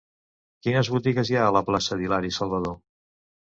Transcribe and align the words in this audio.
Quines 0.67 0.89
botigues 0.93 1.31
hi 1.31 1.37
ha 1.41 1.45
a 1.51 1.53
la 1.59 1.63
plaça 1.69 2.01
d'Hilari 2.01 2.35
Salvadó? 2.41 2.75